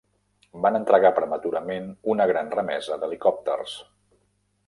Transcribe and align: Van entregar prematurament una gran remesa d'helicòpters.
Van 0.65 0.77
entregar 0.79 1.11
prematurament 1.17 1.85
una 2.15 2.27
gran 2.33 2.51
remesa 2.57 2.99
d'helicòpters. 3.03 3.77